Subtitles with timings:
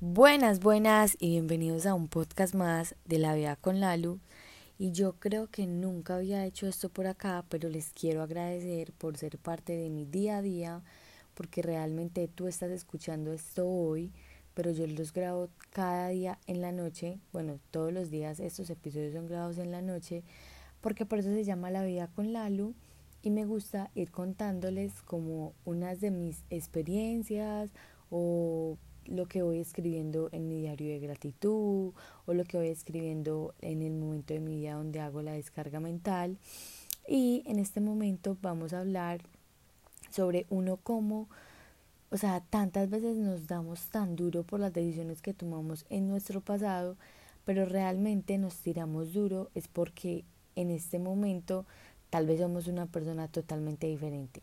[0.00, 4.20] Buenas, buenas y bienvenidos a un podcast más de la vida con Lalu.
[4.78, 9.16] Y yo creo que nunca había hecho esto por acá, pero les quiero agradecer por
[9.16, 10.82] ser parte de mi día a día,
[11.32, 14.12] porque realmente tú estás escuchando esto hoy,
[14.52, 17.18] pero yo los grabo cada día en la noche.
[17.32, 20.24] Bueno, todos los días estos episodios son grabados en la noche,
[20.82, 22.74] porque por eso se llama La vida con Lalu.
[23.22, 27.70] Y me gusta ir contándoles como unas de mis experiencias
[28.10, 28.76] o
[29.08, 31.92] lo que voy escribiendo en mi diario de gratitud
[32.26, 35.80] o lo que voy escribiendo en el momento de mi vida donde hago la descarga
[35.80, 36.36] mental.
[37.08, 39.20] Y en este momento vamos a hablar
[40.10, 41.28] sobre uno como,
[42.10, 46.40] o sea, tantas veces nos damos tan duro por las decisiones que tomamos en nuestro
[46.40, 46.96] pasado,
[47.44, 50.24] pero realmente nos tiramos duro es porque
[50.56, 51.64] en este momento
[52.10, 54.42] tal vez somos una persona totalmente diferente.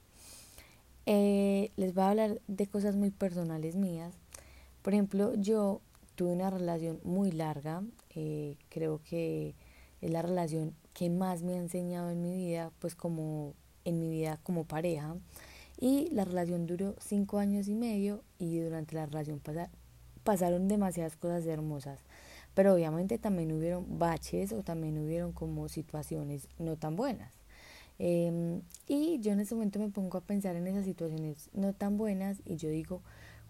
[1.06, 4.14] Eh, les voy a hablar de cosas muy personales mías
[4.84, 5.82] por ejemplo, yo
[6.16, 7.84] tuve una relación muy larga,
[8.14, 9.56] eh, creo que
[10.02, 13.54] es la relación que más me ha enseñado en mi vida, pues como
[13.86, 15.16] en mi vida como pareja.
[15.80, 19.42] Y la relación duró cinco años y medio y durante la relación
[20.24, 22.00] pasaron demasiadas cosas hermosas.
[22.54, 27.32] Pero obviamente también hubieron baches o también hubieron como situaciones no tan buenas.
[28.00, 31.98] Em, y yo en ese momento me pongo a pensar en esas situaciones no tan
[31.98, 33.02] buenas y yo digo,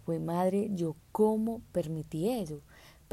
[0.06, 2.62] fue madre, yo cómo permití eso.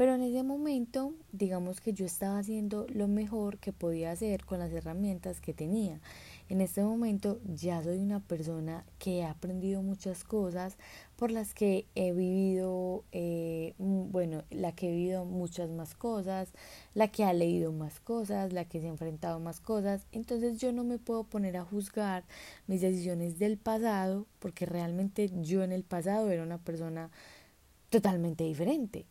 [0.01, 4.57] Pero en ese momento, digamos que yo estaba haciendo lo mejor que podía hacer con
[4.57, 6.01] las herramientas que tenía.
[6.49, 10.75] En este momento ya soy una persona que ha aprendido muchas cosas
[11.17, 16.51] por las que he vivido, eh, bueno, la que he vivido muchas más cosas,
[16.95, 20.07] la que ha leído más cosas, la que se ha enfrentado más cosas.
[20.11, 22.23] Entonces yo no me puedo poner a juzgar
[22.65, 27.11] mis decisiones del pasado porque realmente yo en el pasado era una persona
[27.91, 29.05] totalmente diferente.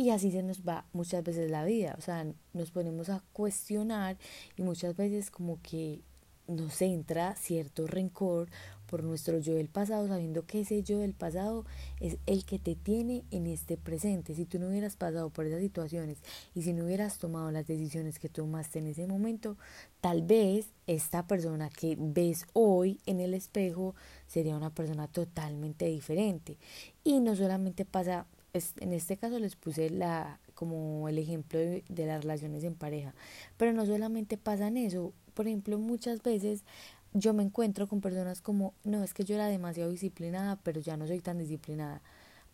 [0.00, 4.16] Y así se nos va muchas veces la vida, o sea, nos ponemos a cuestionar
[4.56, 6.00] y muchas veces como que
[6.48, 8.48] nos entra cierto rencor
[8.86, 11.66] por nuestro yo del pasado, sabiendo que ese yo del pasado
[12.00, 14.34] es el que te tiene en este presente.
[14.34, 16.16] Si tú no hubieras pasado por esas situaciones
[16.54, 19.58] y si no hubieras tomado las decisiones que tomaste en ese momento,
[20.00, 23.94] tal vez esta persona que ves hoy en el espejo
[24.26, 26.56] sería una persona totalmente diferente.
[27.04, 32.06] Y no solamente pasa, en este caso les puse la como el ejemplo de, de
[32.06, 33.14] las relaciones en pareja,
[33.56, 36.64] pero no solamente pasa en eso, por ejemplo, muchas veces
[37.12, 40.96] yo me encuentro con personas como, no, es que yo era demasiado disciplinada, pero ya
[40.96, 42.02] no soy tan disciplinada.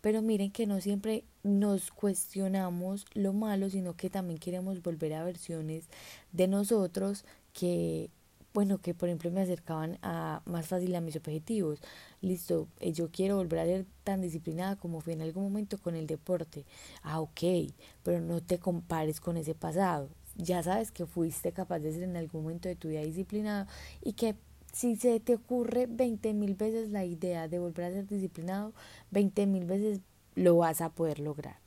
[0.01, 5.23] Pero miren que no siempre nos cuestionamos lo malo, sino que también queremos volver a
[5.23, 5.89] versiones
[6.31, 8.09] de nosotros que,
[8.57, 11.79] bueno, que por ejemplo me acercaban a más fácil a mis objetivos.
[12.21, 15.93] Listo, eh, yo quiero volver a ser tan disciplinada como fui en algún momento con
[15.93, 16.65] el deporte.
[17.03, 21.93] Ah, ok, pero no te compares con ese pasado ya sabes que fuiste capaz de
[21.93, 23.67] ser en algún momento de tu vida disciplinado
[24.01, 24.35] y que
[24.73, 28.73] si se te ocurre 20 mil veces la idea de volver a ser disciplinado,
[29.11, 30.01] 20 mil veces
[30.33, 31.59] lo vas a poder lograr.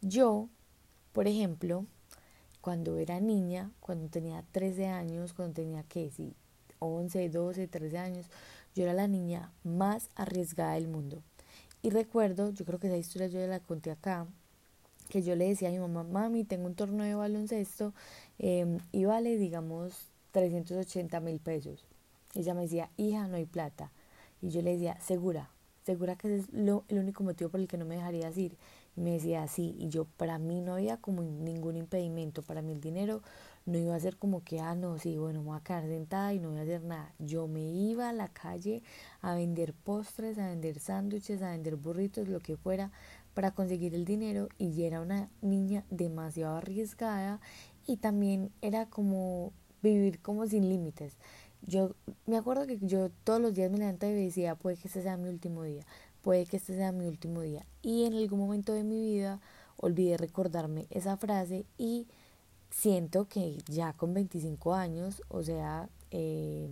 [0.00, 0.48] Yo,
[1.12, 1.84] por ejemplo,
[2.66, 6.34] cuando era niña, cuando tenía 13 años, cuando tenía que, sí,
[6.80, 8.26] 11, 12, 13 años,
[8.74, 11.22] yo era la niña más arriesgada del mundo.
[11.80, 14.26] Y recuerdo, yo creo que esa historia yo la conté acá,
[15.08, 17.94] que yo le decía a mi mamá, mami, tengo un torneo de baloncesto
[18.40, 21.84] em, y vale, digamos, 380 mil pesos.
[22.34, 23.92] Ella me decía, hija, no hay plata.
[24.42, 25.50] Y yo le decía, segura,
[25.84, 28.56] segura que ese es lo, el único motivo por el que no me dejarías ir.
[28.96, 32.80] Me decía, sí, y yo, para mí no había como ningún impedimento, para mí el
[32.80, 33.22] dinero
[33.66, 36.32] no iba a ser como que, ah, no, sí, bueno, me voy a quedar sentada
[36.32, 37.12] y no voy a hacer nada.
[37.18, 38.82] Yo me iba a la calle
[39.20, 42.90] a vender postres, a vender sándwiches, a vender burritos, lo que fuera,
[43.34, 47.40] para conseguir el dinero y era una niña demasiado arriesgada
[47.86, 49.52] y también era como
[49.82, 51.18] vivir como sin límites.
[51.62, 51.94] Yo
[52.26, 55.16] me acuerdo que yo todos los días me levantaba y decía, puede que este sea
[55.16, 55.84] mi último día,
[56.26, 57.64] puede que este sea mi último día.
[57.82, 59.40] Y en algún momento de mi vida
[59.76, 62.08] olvidé recordarme esa frase y
[62.68, 66.68] siento que ya con 25 años, o sea, eh,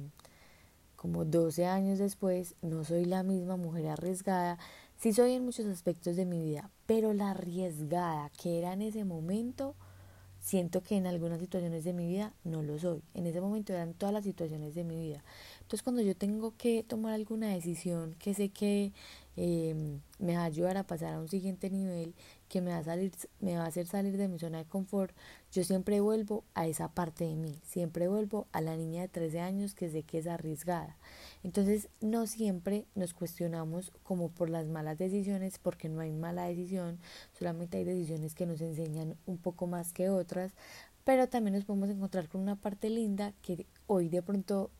[0.96, 4.58] como 12 años después, no soy la misma mujer arriesgada
[4.96, 9.04] Sí soy en muchos aspectos de mi vida, pero la arriesgada que era en ese
[9.04, 9.76] momento,
[10.44, 13.02] siento que en algunas situaciones de mi vida no lo soy.
[13.14, 15.24] En ese momento eran todas las situaciones de mi vida.
[15.62, 18.92] Entonces cuando yo tengo que tomar alguna decisión que sé que
[19.36, 22.14] em, me va a ayudar a pasar a un siguiente nivel,
[22.54, 23.10] que me va, a salir,
[23.40, 25.12] me va a hacer salir de mi zona de confort,
[25.50, 29.40] yo siempre vuelvo a esa parte de mí, siempre vuelvo a la niña de 13
[29.40, 30.96] años que sé que es arriesgada.
[31.42, 37.00] Entonces no siempre nos cuestionamos como por las malas decisiones, porque no hay mala decisión,
[37.36, 40.52] solamente hay decisiones que nos enseñan un poco más que otras,
[41.02, 44.70] pero también nos podemos encontrar con una parte linda que hoy de pronto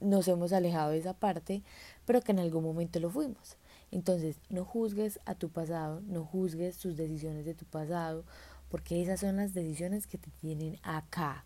[0.00, 1.62] nos hemos alejado de esa parte,
[2.06, 3.58] pero que en algún momento lo fuimos.
[3.94, 8.24] Entonces, no juzgues a tu pasado, no juzgues tus decisiones de tu pasado,
[8.68, 11.44] porque esas son las decisiones que te tienen acá.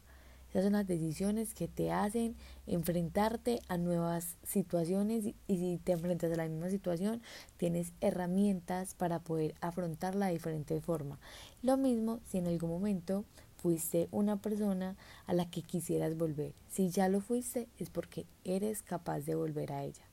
[0.48, 2.36] Esas son las decisiones que te hacen
[2.66, 7.20] enfrentarte a nuevas situaciones y, si te enfrentas a la misma situación,
[7.58, 11.18] tienes herramientas para poder afrontarla de diferente forma.
[11.60, 13.26] Lo mismo si en algún momento
[13.58, 14.96] fuiste una persona
[15.26, 16.54] a la que quisieras volver.
[16.70, 20.04] Si ya lo fuiste, es porque eres capaz de volver a ella.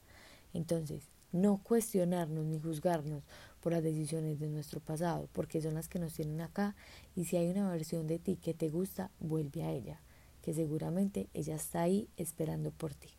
[0.53, 3.23] Entonces, no cuestionarnos ni juzgarnos
[3.61, 6.75] por las decisiones de nuestro pasado, porque son las que nos tienen acá.
[7.15, 9.99] Y si hay una versión de ti que te gusta, vuelve a ella,
[10.41, 13.09] que seguramente ella está ahí esperando por ti.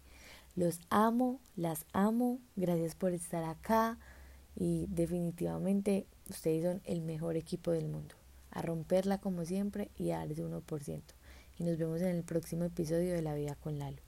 [0.55, 3.99] Los amo, las amo, gracias por estar acá
[4.57, 8.15] y definitivamente ustedes son el mejor equipo del mundo
[8.57, 11.03] a romperla como siempre y a dar ese 1%.
[11.59, 14.06] Y nos vemos en el próximo episodio de La Vida con Lalo.